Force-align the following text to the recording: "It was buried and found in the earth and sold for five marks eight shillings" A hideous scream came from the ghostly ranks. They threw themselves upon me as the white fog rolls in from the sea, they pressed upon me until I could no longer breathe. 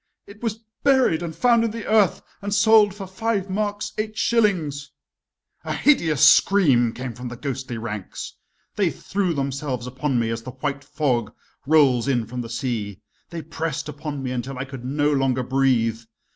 "It 0.25 0.41
was 0.41 0.57
buried 0.81 1.21
and 1.21 1.35
found 1.35 1.63
in 1.63 1.69
the 1.69 1.85
earth 1.85 2.23
and 2.41 2.51
sold 2.51 2.91
for 2.95 3.05
five 3.05 3.51
marks 3.51 3.93
eight 3.99 4.17
shillings" 4.17 4.89
A 5.63 5.75
hideous 5.75 6.23
scream 6.27 6.91
came 6.91 7.13
from 7.13 7.27
the 7.27 7.37
ghostly 7.37 7.77
ranks. 7.77 8.33
They 8.75 8.89
threw 8.89 9.35
themselves 9.35 9.85
upon 9.85 10.17
me 10.19 10.31
as 10.31 10.41
the 10.41 10.53
white 10.53 10.83
fog 10.83 11.35
rolls 11.67 12.07
in 12.07 12.25
from 12.25 12.41
the 12.41 12.49
sea, 12.49 12.99
they 13.29 13.43
pressed 13.43 13.87
upon 13.87 14.23
me 14.23 14.31
until 14.31 14.57
I 14.57 14.65
could 14.65 14.83
no 14.83 15.13
longer 15.13 15.43
breathe. 15.43 16.01